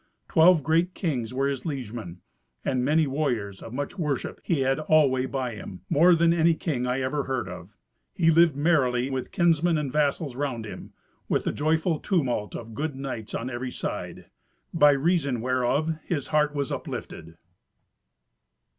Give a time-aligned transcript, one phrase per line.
[0.29, 2.21] Twelve great kings were his liegemen,
[2.65, 6.87] and many warriors of much worship he had always by him, more than any king
[6.87, 7.75] I ever heard of.
[8.15, 10.93] He lived merrily with kinsmen and vassals round him,
[11.29, 14.25] with the joyful tumult of good knights on every side.
[14.73, 17.37] By reason whereof his heart was uplifted.